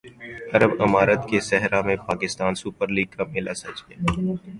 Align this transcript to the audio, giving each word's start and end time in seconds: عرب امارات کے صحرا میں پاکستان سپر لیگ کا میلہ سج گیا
عرب 0.53 0.81
امارات 0.81 1.27
کے 1.29 1.39
صحرا 1.39 1.81
میں 1.81 1.95
پاکستان 2.05 2.55
سپر 2.55 2.87
لیگ 2.87 3.05
کا 3.17 3.23
میلہ 3.23 3.53
سج 3.53 3.83
گیا 3.89 4.35